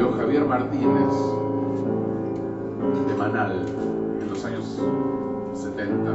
[0.00, 1.12] escribió Javier Martínez
[3.06, 3.66] de Manal
[4.20, 4.80] en los años
[5.52, 6.10] 70.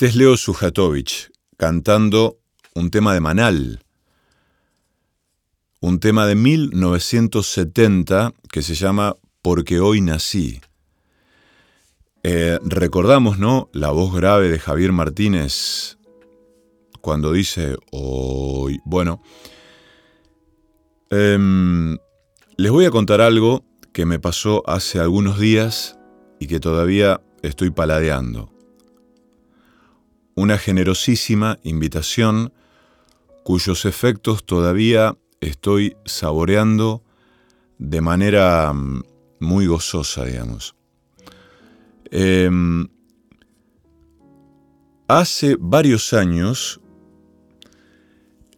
[0.00, 2.38] Este es Leo Sujatovich cantando
[2.74, 3.84] un tema de Manal,
[5.80, 10.62] un tema de 1970 que se llama Porque hoy nací.
[12.22, 13.68] Eh, recordamos, ¿no?
[13.74, 15.98] La voz grave de Javier Martínez
[17.02, 18.80] cuando dice hoy.
[18.86, 19.20] Bueno,
[21.10, 21.98] em,
[22.56, 25.98] les voy a contar algo que me pasó hace algunos días
[26.38, 28.59] y que todavía estoy paladeando.
[30.40, 32.54] Una generosísima invitación
[33.44, 37.02] cuyos efectos todavía estoy saboreando
[37.76, 39.02] de manera mm,
[39.40, 40.74] muy gozosa, digamos.
[42.10, 42.88] Em,
[45.08, 46.80] hace varios años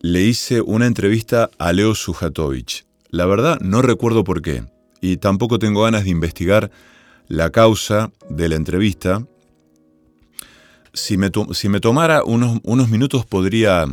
[0.01, 2.87] le hice una entrevista a Leo Sujatovich.
[3.11, 4.65] La verdad no recuerdo por qué
[5.01, 6.71] y tampoco tengo ganas de investigar
[7.27, 9.27] la causa de la entrevista.
[10.95, 13.87] Si me, si me tomara unos, unos, minutos podría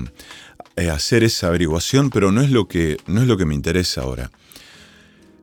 [0.76, 4.02] eh, hacer esa averiguación, pero no es lo que, no es lo que me interesa
[4.02, 4.32] ahora.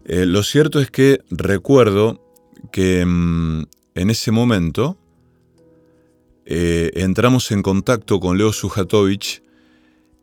[0.04, 2.22] Eh, lo cierto es que recuerdo
[2.70, 3.64] que mm,
[3.94, 4.96] en ese momento
[6.44, 9.42] eh, entramos en contacto con Leo Sujatovich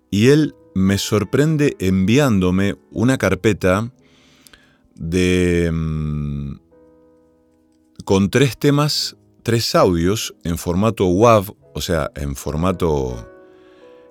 [0.10, 3.92] y él me sorprende enviándome una carpeta
[4.96, 6.60] de mm,
[8.06, 13.30] con tres temas, tres audios en formato WAV, o sea, en formato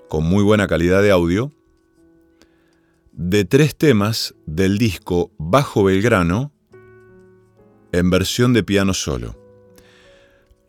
[0.08, 1.52] con muy buena calidad de audio,
[3.12, 6.52] de tres temas del disco Bajo Belgrano
[7.92, 9.38] en versión de piano solo.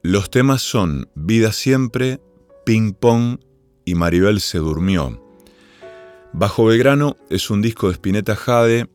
[0.02, 2.20] Los temas son Vida Siempre,
[2.66, 3.40] Ping Pong
[3.86, 5.22] y Maribel se durmió.
[6.32, 8.90] Bajo Belgrano es un disco de Spinetta Jade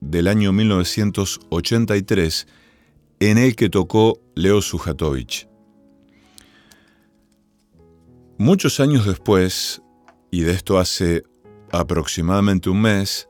[0.00, 2.46] del año 1983
[3.30, 5.48] en el que tocó Leo Sujatovich.
[8.36, 9.80] Muchos años después,
[10.32, 11.22] y de esto hace
[11.70, 13.28] aproximadamente un mes,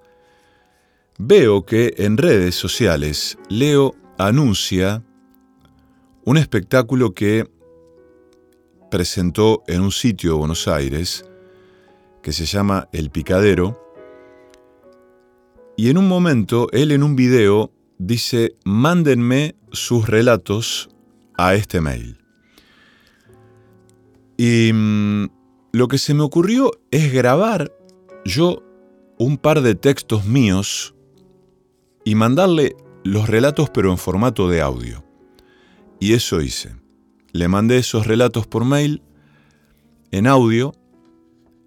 [1.18, 5.04] veo que en redes sociales Leo anuncia
[6.24, 7.50] un espectáculo que
[8.90, 11.26] presentó en un sitio de Buenos Aires
[12.22, 13.78] que se llama El Picadero,
[15.76, 17.72] y en un momento él en un video
[18.06, 20.90] dice, mándenme sus relatos
[21.37, 22.19] a este mail.
[24.37, 25.26] Y mm,
[25.72, 27.72] lo que se me ocurrió es grabar
[28.25, 28.62] yo
[29.19, 30.94] un par de textos míos
[32.04, 35.05] y mandarle los relatos pero en formato de audio.
[36.00, 36.75] Y eso hice.
[37.32, 39.02] Le mandé esos relatos por mail
[40.10, 40.75] en audio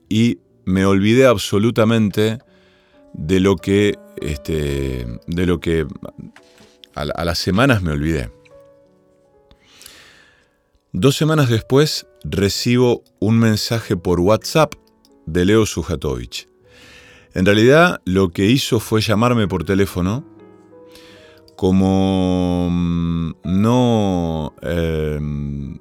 [0.09, 2.39] y me olvidé absolutamente
[3.13, 5.85] de lo que este, de lo que
[6.95, 8.31] a, las semanas me olvidé.
[10.93, 14.73] Dos semanas después recibo un mensaje por WhatsApp
[15.25, 16.47] de Leo Sujatovich.
[17.33, 20.23] En realidad lo que hizo fue llamarme por teléfono.
[21.57, 25.79] Como mm, no, em,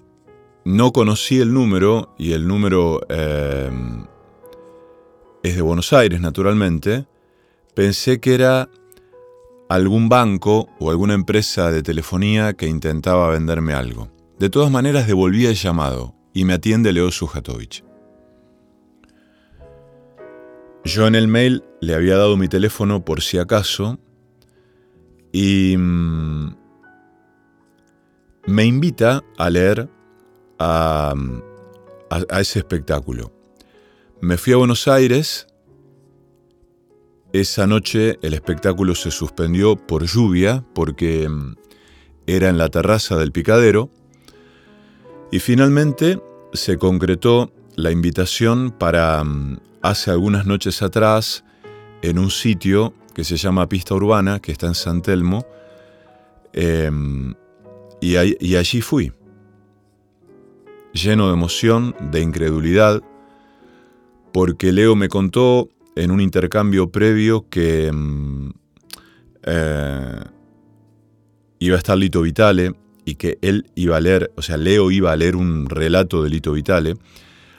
[0.64, 4.04] no conocí el número y el número em,
[5.44, 7.06] es de Buenos Aires naturalmente,
[7.74, 8.70] pensé que era
[9.68, 14.10] algún banco o alguna empresa de telefonía que intentaba venderme algo.
[14.38, 17.84] De todas maneras devolví el llamado y me atiende Leo Sujatovich.
[20.84, 23.98] Yo en el mail le había dado mi teléfono por si acaso
[25.32, 26.54] y mm,
[28.46, 29.88] me invita a leer
[30.58, 31.14] a,
[32.10, 33.32] a ese espectáculo.
[34.20, 35.46] Me fui a Buenos Aires
[37.34, 41.56] esa noche el espectáculo se suspendió por lluvia porque mm,
[42.28, 43.90] era en la terraza del picadero
[45.32, 46.22] y finalmente
[46.52, 51.44] se concretó la invitación para mm, hace algunas noches atrás
[52.02, 55.44] en un sitio que se llama Pista Urbana, que está en San Telmo,
[56.52, 57.34] em,
[58.00, 59.12] y allí fui,
[60.92, 63.02] lleno de emoción, de incredulidad,
[64.32, 68.50] porque Leo me contó en un intercambio previo que mm,
[69.44, 70.24] eh,
[71.58, 72.74] iba a estar Lito Vitale
[73.04, 76.30] y que él iba a leer, o sea, Leo iba a leer un relato de
[76.30, 76.94] Lito Vitale.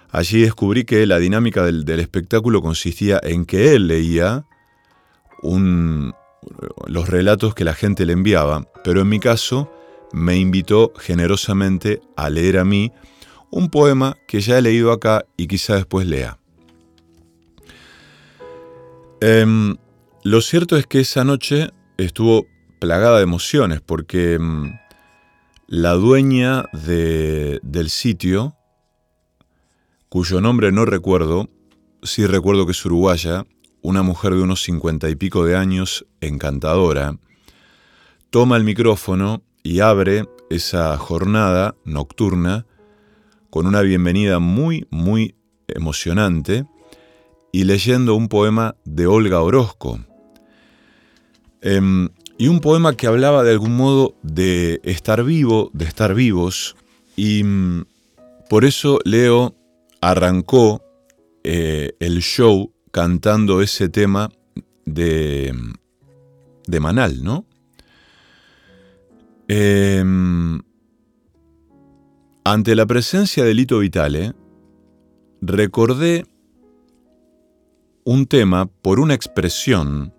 [0.09, 4.45] Allí descubrí que la dinámica del, espectáculo consistía en que él leía
[6.87, 9.71] los relatos que la gente le enviaba, pero en mi caso
[10.13, 12.91] me invitó generosamente a leer a mí
[13.51, 16.39] un poema que ya he leído acá y quizá después lea.
[19.21, 19.75] Em,
[20.23, 22.45] lo cierto es que esa noche estuvo
[22.79, 24.77] plagada de emociones porque em,
[25.67, 28.55] la dueña del sitio,
[30.09, 31.49] cuyo nombre no recuerdo,
[32.03, 33.45] sí recuerdo que es uruguaya,
[33.81, 37.17] una mujer de unos cincuenta y pico de años, encantadora,
[38.29, 42.65] toma el micrófono y abre esa jornada nocturna
[43.49, 45.35] con una bienvenida muy, muy
[45.67, 46.65] emocionante
[47.55, 49.97] y leyendo un poema de Olga Orozco.
[51.61, 56.75] Em, y un poema que hablaba de algún modo de estar vivo, de estar vivos,
[57.15, 57.85] y mm,
[58.49, 59.55] Por eso Leo
[60.01, 60.83] arrancó
[61.45, 64.29] eh, el show cantando ese tema
[64.85, 65.53] de,
[66.67, 67.45] de Manal, ¿no?
[69.47, 70.61] Em,
[72.43, 74.33] ante la presencia de Lito Vitale,
[75.41, 76.25] recordé
[78.05, 80.13] un tema por una expresión,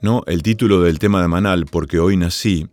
[0.00, 0.22] ¿no?
[0.26, 2.68] El título del tema de Manal, porque hoy nací.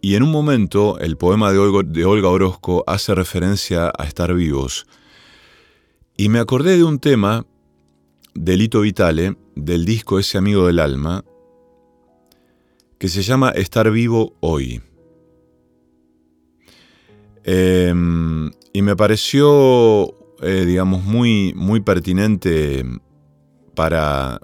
[0.00, 4.34] Y en un momento el poema de Olga, de Olga Orozco hace referencia a estar
[4.34, 4.86] vivos.
[6.16, 7.46] Y me acordé de un tema
[8.34, 11.22] de Lito Vitale, del disco Ese Amigo del Alma,
[12.98, 14.80] que se llama Estar Vivo Hoy.
[17.44, 22.84] Em, y me pareció, eh, digamos, muy, muy pertinente
[23.74, 24.40] para,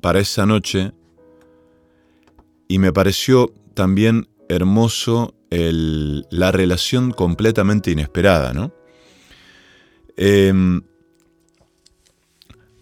[0.00, 0.92] para esa noche.
[2.68, 8.72] Y me pareció también hermoso la relación completamente inesperada, ¿no?
[10.16, 10.82] Em,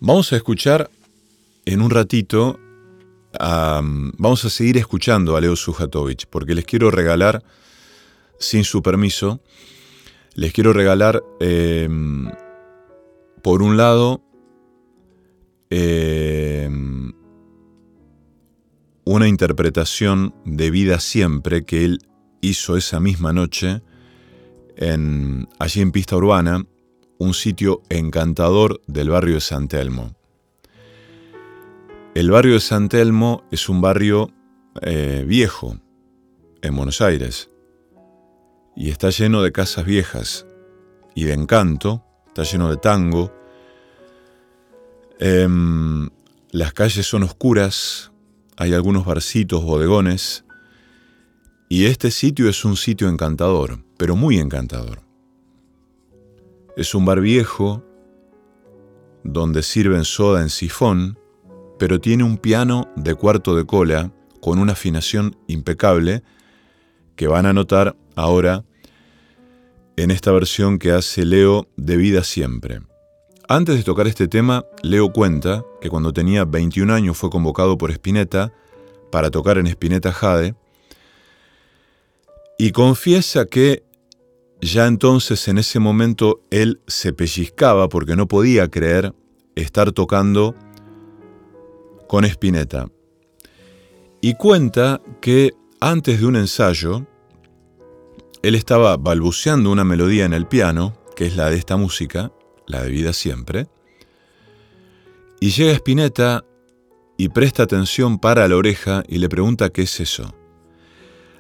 [0.05, 0.91] Vamos a escuchar
[1.65, 2.59] en un ratito,
[3.39, 7.45] vamos a seguir escuchando a Leo Sujatovich, porque les quiero regalar,
[8.41, 9.41] sin su permiso,
[10.35, 12.31] les quiero regalar, em,
[13.43, 14.23] por un lado,
[15.71, 17.13] em,
[19.05, 21.99] una interpretación de vida siempre que él
[22.41, 23.83] hizo esa misma noche
[24.77, 26.65] en, allí en Pista Urbana,
[27.19, 30.15] un sitio encantador del barrio de San Telmo.
[32.15, 34.31] El barrio de San Telmo es un barrio
[34.83, 35.77] eh, viejo
[36.63, 37.52] en Buenos Aires
[38.77, 40.47] y está lleno de casas viejas
[41.15, 43.33] y de encanto, está lleno de tango.
[45.19, 46.09] Em,
[46.51, 48.13] las calles son oscuras,
[48.57, 50.45] hay algunos barcitos, bodegones,
[51.69, 55.01] y este sitio es un sitio encantador, pero muy encantador.
[56.77, 57.85] Es un bar viejo
[59.25, 61.19] donde sirven soda en sifón,
[61.79, 66.23] pero tiene un piano de cuarto de cola con una afinación impecable
[67.17, 68.65] que van a notar ahora
[69.97, 72.81] en esta versión que hace Leo de Vida Siempre.
[73.49, 77.91] Antes de tocar este tema, Leo cuenta que cuando tenía 21 años fue convocado por
[77.91, 78.53] Spinetta
[79.11, 80.55] para tocar en Spinetta Jade
[82.59, 83.85] y confiesa que
[84.61, 89.13] ya entonces en ese momento él se pellizcaba porque no podía creer
[89.57, 90.55] estar tocando
[92.07, 92.89] con Spinetta.
[94.21, 95.51] Y cuenta que
[95.81, 97.07] antes de un ensayo,
[98.43, 102.33] él estaba balbuceando una melodía en el piano, que es la de esta música,
[102.67, 103.69] la de vida siempre,
[105.41, 106.45] y llega Spinetta
[107.17, 110.35] y presta atención para la oreja y le pregunta qué es eso.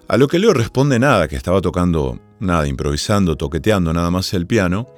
[0.08, 4.46] A lo que Leo responde nada, que estaba tocando nada, improvisando, toqueteando nada más el
[4.46, 4.88] piano.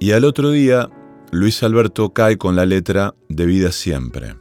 [0.00, 0.88] Y al otro día,
[1.30, 4.36] Luis Alberto cae con la letra de Vida Siempre.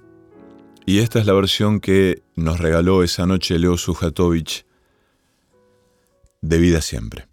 [0.85, 4.65] Y esta es la versión que nos regaló esa noche Leo Sujatovich
[6.43, 7.32] de Vida Siempre.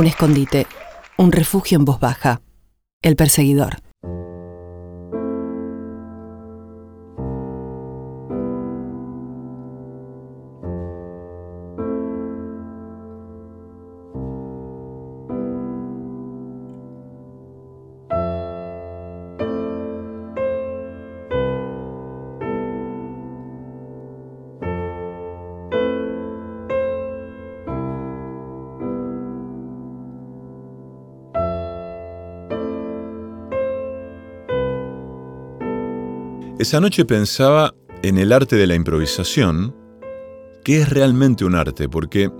[0.00, 0.66] Un escondite,
[1.18, 2.40] un refugio en voz baja.
[3.02, 3.82] El perseguidor.
[36.60, 39.74] Esa noche pensaba en el arte de la improvisación,
[40.62, 42.30] que es realmente un arte, porque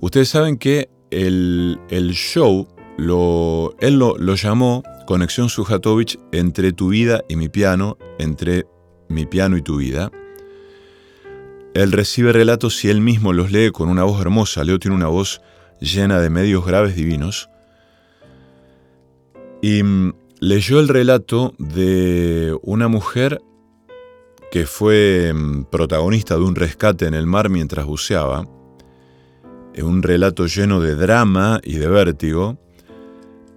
[0.00, 1.78] ustedes saben que el,
[2.10, 2.66] show,
[2.98, 8.66] lo, él lo, lo llamó Conexión Sujatovich entre tu vida y mi piano, entre
[9.08, 10.10] mi piano y tu vida.
[11.72, 14.64] Él recibe relatos y él mismo los lee con una voz hermosa.
[14.64, 15.40] Leo tiene una voz
[15.78, 17.48] llena de medios graves divinos.
[19.62, 23.40] Y mm, leyó el relato de una mujer
[24.50, 28.46] que fue mm, protagonista de un rescate en el mar mientras buceaba.
[29.82, 32.58] Un relato lleno de drama y de vértigo.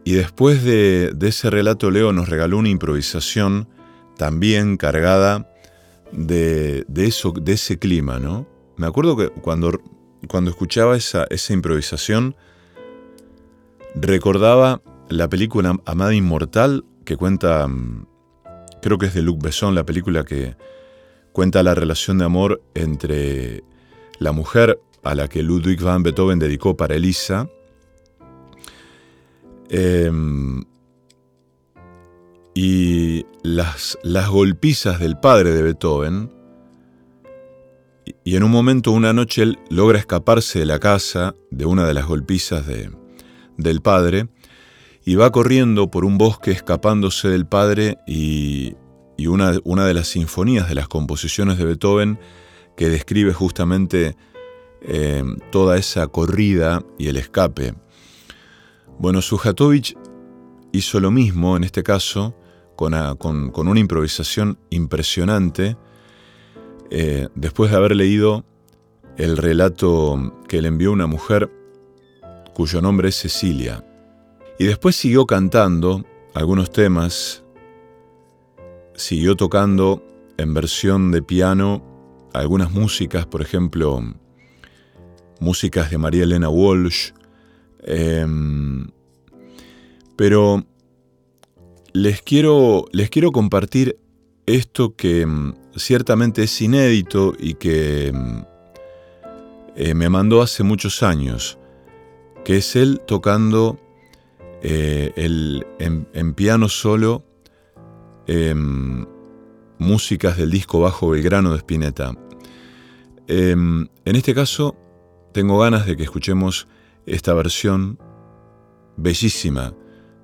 [0.03, 3.69] Y después de, de ese relato, Leo nos regaló una improvisación
[4.17, 5.49] también cargada
[6.11, 8.45] de, de eso, de ese clima, ¿no?
[8.75, 9.79] Me acuerdo que cuando,
[10.27, 12.35] cuando escuchaba esa, esa improvisación,
[13.95, 18.05] recordaba la película Amada Inmortal, que cuenta, mm,
[18.81, 20.55] creo que es de Luc Besson, la película que
[21.31, 23.63] cuenta la relación de amor entre
[24.19, 27.49] la mujer a la que Ludwig van Beethoven dedicó para Elisa,
[29.69, 30.11] eh,
[32.53, 33.97] y las,
[34.29, 36.31] golpizas del padre de Beethoven,
[38.05, 41.87] y, y en un momento, una noche, él logra escaparse de la casa de una
[41.87, 42.91] de las golpizas de,
[43.57, 44.27] del padre,
[45.05, 48.75] y va corriendo por un bosque escapándose del padre y,
[49.17, 52.19] y una, una, de las sinfonías de las composiciones de Beethoven
[52.75, 54.15] que describe justamente
[54.81, 57.73] eh, toda esa corrida y el escape.
[58.97, 59.95] Bueno, Sujatovich
[60.71, 62.35] hizo lo mismo en este caso
[62.75, 62.93] con,
[63.67, 65.75] una improvisación impresionante,
[66.91, 68.45] eh, después de haber leído
[69.17, 71.51] el relato que le envió una mujer
[72.53, 73.83] cuyo nombre es Cecilia.
[74.59, 77.45] Y después siguió cantando algunos temas,
[78.93, 80.03] siguió tocando
[80.37, 81.81] en versión de piano
[82.33, 84.03] algunas músicas, por ejemplo,
[85.39, 87.11] músicas de María Elena Walsh,
[87.83, 88.89] em,
[90.17, 90.65] pero
[91.93, 93.97] les quiero, les quiero compartir
[94.45, 98.43] esto que em, ciertamente es inédito y que em,
[99.77, 101.57] eh, me mandó hace muchos años,
[102.43, 103.79] que es él tocando
[104.61, 107.25] eh, el, en, piano solo
[109.79, 112.13] músicas del disco Bajo Belgrano de Spinetta.
[113.27, 114.75] en este caso,
[115.33, 116.67] tengo ganas de que escuchemos
[117.05, 117.97] esta versión
[118.97, 119.73] bellísima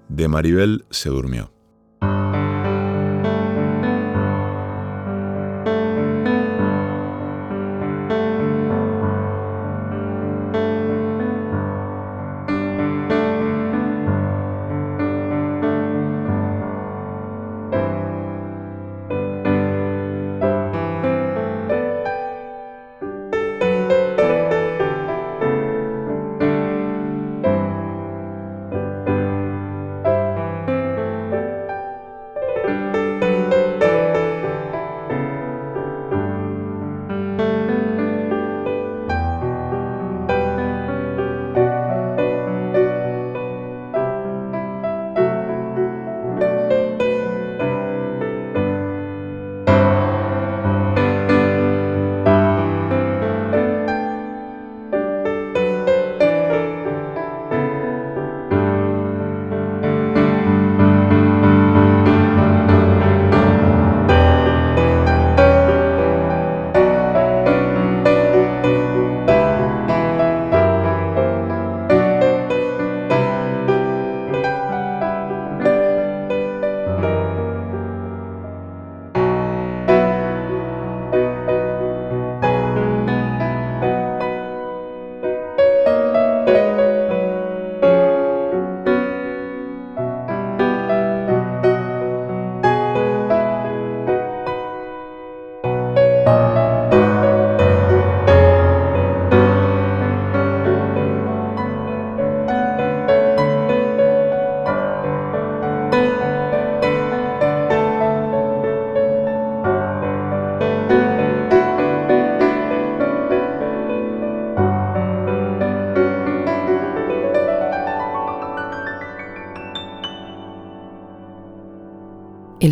[0.09, 1.54] de Maribel se durmió.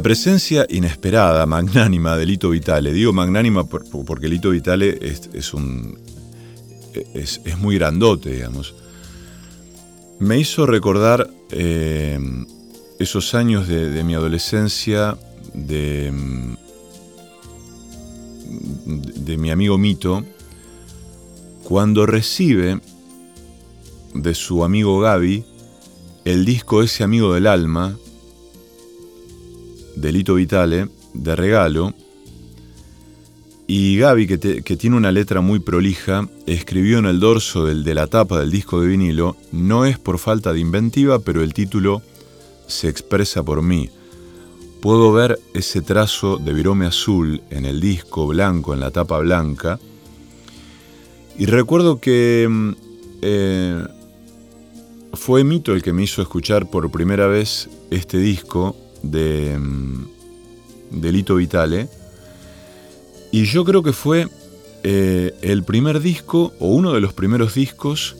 [0.00, 5.52] La presencia inesperada, magnánima de Lito Vitale, digo magnánima porque Lito Vitale es, es,
[7.58, 8.74] muy grandote, digamos,
[10.18, 12.18] me hizo recordar eh,
[12.98, 15.18] esos años de, mi adolescencia,
[15.52, 16.10] de,
[18.86, 20.24] de mi amigo Mito,
[21.62, 22.80] cuando recibe
[24.14, 25.44] de su amigo Gaby
[26.24, 27.98] el disco Ese Amigo del Alma,
[30.00, 31.94] Delito Vitale, de regalo.
[33.66, 38.40] Y Gaby, que, tiene una letra muy prolija, escribió en el dorso de la tapa
[38.40, 42.02] del disco de vinilo, no es por falta de inventiva, pero el título
[42.66, 43.88] se expresa por mí.
[44.80, 49.78] Puedo ver ese trazo de virome azul en el disco blanco, en la tapa blanca.
[51.38, 52.70] Y recuerdo que mm,
[53.22, 53.84] eh,
[55.12, 60.06] fue Mito el que me hizo escuchar por primera vez este disco de mm,
[60.90, 61.88] Delito Vitale.
[63.32, 64.28] Y yo creo que fue
[64.82, 68.16] eh, el primer disco o uno de los primeros discos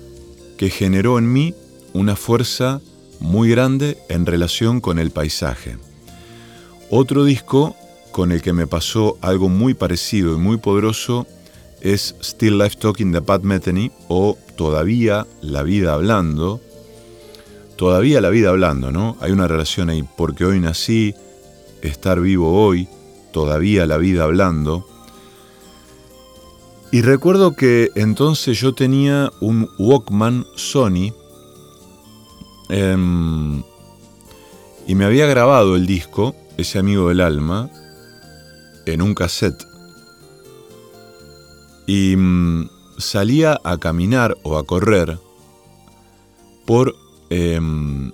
[0.56, 1.54] que generó en mí
[1.92, 2.80] una fuerza
[3.18, 5.76] muy grande en relación con el paisaje.
[6.90, 7.76] Otro disco
[8.12, 11.26] con el que me pasó algo muy parecido y muy poderoso
[11.80, 16.60] es Still Life Talking de Pat Metheny o Todavía la vida hablando.
[17.80, 19.16] Todavía la vida hablando, ¿no?
[19.20, 21.14] Hay una relación ahí, porque hoy nací,
[21.80, 22.86] estar vivo hoy,
[23.32, 24.86] todavía la vida hablando.
[26.92, 31.14] Y recuerdo que entonces yo tenía un Walkman Sony
[32.68, 33.62] em,
[34.86, 37.70] y me había grabado el disco, ese amigo del alma,
[38.84, 39.64] en un cassette.
[41.86, 45.18] Y mm, salía a caminar o a correr
[46.66, 46.99] por
[47.30, 48.12] em,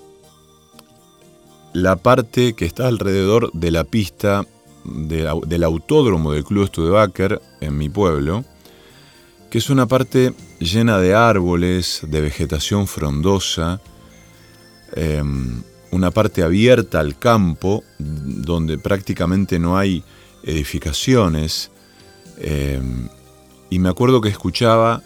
[1.72, 4.46] la parte que está alrededor de la pista
[4.84, 8.44] del autódromo del Club Studebaker en mi pueblo
[9.50, 13.80] que es una parte llena de árboles, de vegetación frondosa,
[14.94, 20.02] em, una parte abierta al campo, donde prácticamente no hay
[20.42, 21.70] edificaciones.
[22.38, 23.08] Em,
[23.70, 25.02] y me acuerdo que escuchaba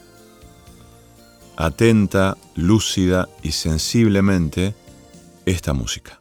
[1.57, 4.75] atenta, lúcida y sensiblemente
[5.47, 6.21] esta música.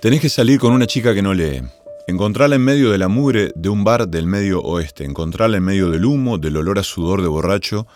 [0.00, 1.60] Tenés que salir con una chica que no lee.
[2.06, 5.04] Encontrarla en medio de la mugre de un bar del medio oeste.
[5.04, 7.88] Encontrarla en medio del humo, del olor a sudor de borracho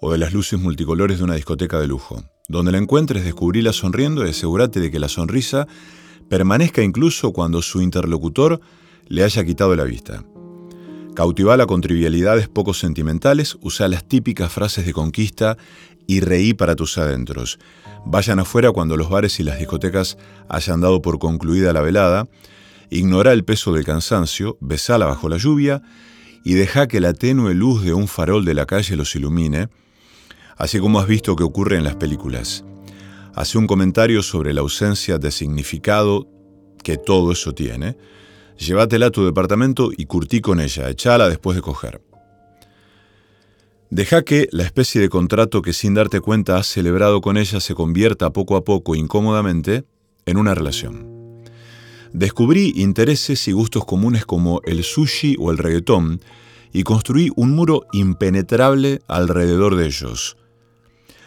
[0.00, 2.22] o de las luces multicolores de una discoteca de lujo.
[2.46, 5.66] Donde la encuentres, descubríla sonriendo y asegúrate de que la sonrisa
[6.28, 8.60] permanezca incluso cuando su interlocutor
[9.06, 10.22] le haya quitado la vista.
[11.20, 15.58] Cautivala con trivialidades poco sentimentales, usa las típicas frases de conquista
[16.06, 17.58] y reí para tus adentros.
[18.06, 20.16] Vayan afuera cuando los bares y las discotecas
[20.48, 22.26] hayan dado por concluida la velada.
[22.88, 25.82] Ignora el peso del cansancio, besala bajo la lluvia
[26.42, 29.68] y deja que la tenue luz de un farol de la calle los ilumine,
[30.56, 32.64] así como has visto que ocurre en las películas.
[33.34, 36.26] Hace un comentario sobre la ausencia de significado
[36.82, 37.98] que todo eso tiene.
[38.60, 42.02] Llévatela a tu departamento y curtí con ella, echala después de coger.
[43.88, 47.74] Deja que la especie de contrato que sin darte cuenta has celebrado con ella se
[47.74, 49.84] convierta poco a poco, incómodamente,
[50.26, 51.42] en una relación.
[52.12, 56.20] Descubrí intereses y gustos comunes como el sushi o el reggaetón
[56.70, 60.36] y construí un muro impenetrable alrededor de ellos.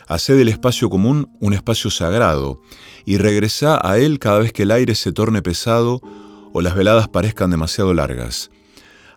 [0.08, 2.62] Hacé del espacio común un espacio sagrado
[3.06, 6.00] y regresá a él cada vez que el aire se torne pesado
[6.54, 8.50] o las veladas parezcan demasiado largas.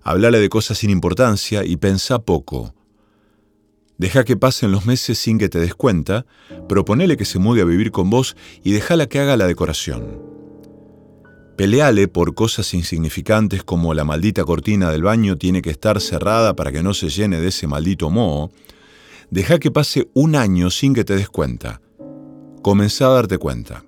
[0.02, 2.74] Hablale de cosas sin importancia y pensá poco.
[3.98, 6.26] Deja que pasen los meses sin que te des cuenta,
[6.68, 10.20] proponele que se mude a vivir con vos y déjala que haga la decoración.
[11.56, 16.70] Peleale por cosas insignificantes como la maldita cortina del baño tiene que estar cerrada para
[16.70, 18.50] que no se llene de ese maldito moho.
[19.30, 21.80] Deja que pase un año sin que te des cuenta.
[22.62, 23.84] Comenzá a darte cuenta.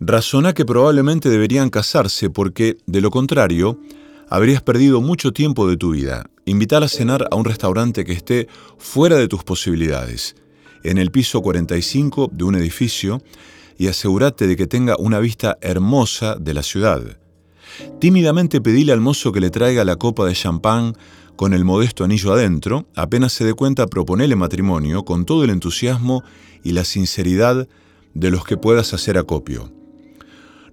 [0.00, 3.80] Razona que probablemente deberían casarse porque, de lo contrario,
[4.28, 6.30] habrías perdido mucho tiempo de tu vida.
[6.44, 8.46] Invitar a cenar a un restaurante que esté
[8.78, 10.36] fuera de tus posibilidades,
[10.84, 13.20] en el piso 45 de un edificio,
[13.76, 17.18] y asegúrate de que tenga una vista hermosa de la ciudad.
[18.00, 20.94] Tímidamente pedile al mozo que le traiga la copa de champán
[21.36, 26.24] con el modesto anillo adentro, apenas se dé cuenta proponele matrimonio con todo el entusiasmo
[26.64, 27.68] y la sinceridad
[28.14, 29.77] de los que puedas hacer acopio.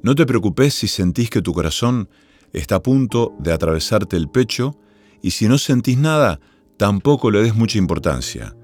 [0.05, 2.09] No te preocupes si sentís que tu corazón
[2.53, 4.77] está a punto de atravesarte el pecho
[5.23, 6.39] y si no sentís nada,
[6.77, 8.55] tampoco le des mucha importancia.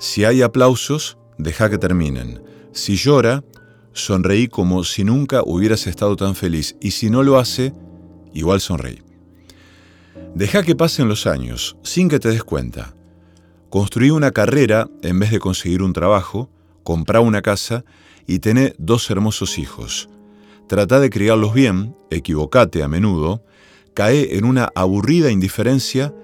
[0.00, 2.42] Si hay aplausos, deja que terminen.
[2.72, 3.44] Si llora,
[3.92, 7.74] sonreí como si nunca hubieras estado tan feliz y si no lo hace,
[8.32, 9.02] igual sonreí.
[10.34, 12.94] Deja que pasen los años sin que te des cuenta.
[13.68, 16.48] Construí una carrera en vez de conseguir un trabajo,
[16.82, 17.84] comprá una casa
[18.26, 20.08] y tené dos hermosos hijos.
[20.68, 23.42] Trata de criarlos bien, equivocate a menudo,
[23.94, 26.14] cae en una aburrida indiferencia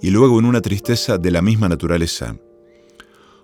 [0.00, 2.36] y luego en una tristeza de la misma naturaleza.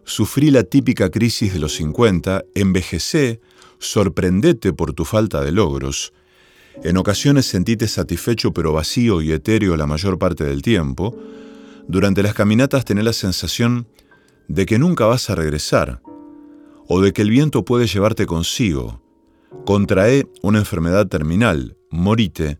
[0.04, 3.40] Sufrí la típica crisis de los 50, envejecé,
[3.80, 6.12] sorprendete por tu falta de logros.
[6.84, 11.16] En ocasiones sentite satisfecho pero vacío y etéreo la mayor parte del tiempo.
[11.88, 13.88] Durante las caminatas tenés la sensación
[14.46, 16.00] de que nunca vas a regresar,
[16.86, 19.03] o de que el viento puede llevarte consigo,
[19.66, 22.58] Contrae una enfermedad terminal, morite,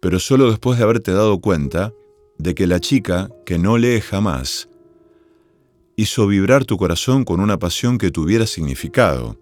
[0.00, 1.92] pero solo después de haberte dado cuenta
[2.38, 4.68] de que la chica, que no lee jamás,
[5.96, 9.36] hizo vibrar tu corazón con una pasión que tuviera significado,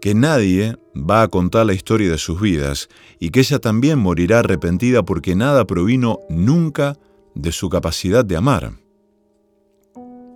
[0.00, 4.40] que nadie va a contar la historia de sus vidas y que ella también morirá
[4.40, 6.96] arrepentida porque nada provino nunca
[7.34, 8.72] de su capacidad de amar.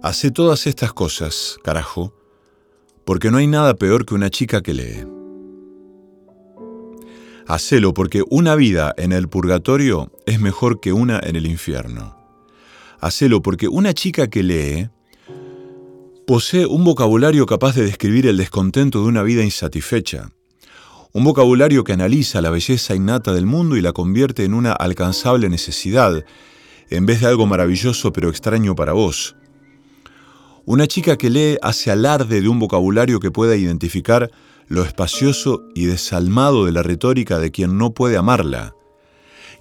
[0.03, 2.13] Hace todas estas cosas, carajo,
[3.05, 5.22] porque no hay nada peor que una chica que lee.
[7.47, 12.17] Hacelo porque una vida en el purgatorio es mejor que una en el infierno.
[13.01, 14.91] Hacelo porque una chica que lee
[16.27, 20.31] posee un vocabulario capaz de describir el descontento de una vida insatisfecha.
[21.13, 25.49] Un vocabulario que analiza la belleza innata del mundo y la convierte en una alcanzable
[25.49, 26.25] necesidad,
[26.91, 29.35] en vez de algo maravilloso pero extraño para vos.
[30.65, 34.31] Una chica que lee hace alarde de un vocabulario que pueda identificar
[34.69, 38.75] lo espacioso y desalmado de la retórica de quien no puede amarla,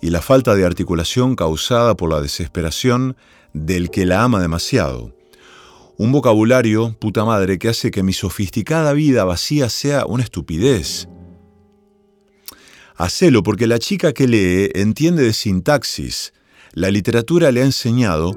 [0.01, 3.15] y la falta de articulación causada por la desesperación
[3.53, 5.13] del que la ama demasiado.
[5.97, 11.07] Un vocabulario, puta madre, que hace que mi sofisticada vida vacía sea una estupidez.
[12.95, 16.33] Hacelo porque la chica que lee entiende de sintaxis.
[16.73, 18.35] La literatura le ha enseñado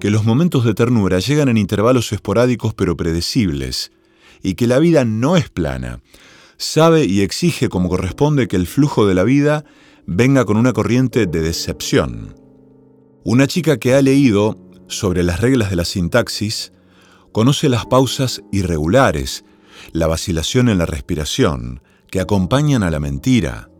[0.00, 3.92] que los momentos de ternura llegan en intervalos esporádicos pero predecibles,
[4.44, 6.00] y que la vida no es plana.
[6.56, 9.64] Sabe y exige como corresponde que el flujo de la vida
[10.06, 12.36] venga con una corriente de decepción.
[13.24, 16.72] Una chica que ha leído sobre las reglas de la sintaxis
[17.32, 19.44] conoce las pausas irregulares,
[19.92, 23.70] la vacilación en la respiración, que acompañan a la mentira.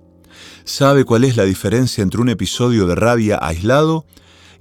[0.65, 4.07] Sabe cuál es la diferencia entre un episodio de rabia aislado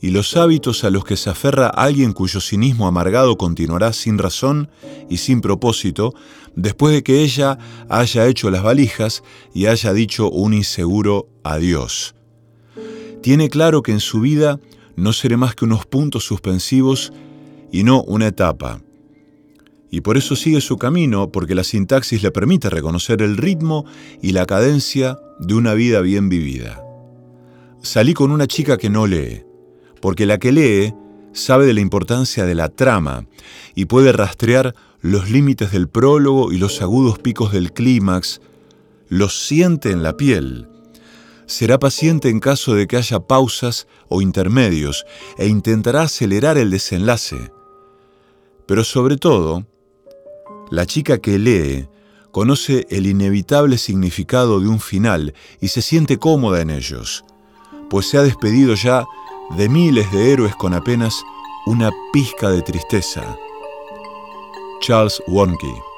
[0.03, 4.69] y los hábitos a los que se aferra alguien cuyo cinismo amargado continuará sin razón
[5.09, 6.13] y sin propósito
[6.57, 9.23] después de que ella haya hecho las valijas
[9.53, 12.15] y haya dicho un inseguro adiós.
[13.21, 14.59] Tiene claro que en su vida
[14.97, 17.13] no seré más que unos puntos suspensivos
[17.71, 18.81] y no una etapa.
[19.89, 23.85] Y por eso sigue su camino, porque la sintaxis le permite reconocer el ritmo
[24.21, 26.83] y la cadencia de una vida bien vivida.
[27.81, 29.43] Salí con una chica que no lee
[30.03, 30.93] porque la que lee
[31.31, 33.25] sabe de la importancia de la trama
[33.73, 38.41] y puede rastrear los límites del prólogo y los agudos picos del clímax,
[39.07, 40.67] los siente en la piel.
[41.45, 45.05] Será paciente en caso de que haya pausas o intermedios
[45.37, 47.53] e intentará acelerar el desenlace.
[48.65, 49.65] Pero sobre todo,
[50.69, 51.87] la chica que lee
[52.31, 57.23] conoce el inevitable significado de un final y se siente cómoda en ellos,
[57.89, 59.05] pues se ha despedido ya
[59.55, 61.23] de miles de héroes con apenas
[61.65, 63.37] una pizca de tristeza.
[64.81, 65.92] Charles Wonke